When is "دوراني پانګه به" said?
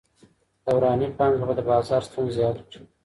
0.65-1.53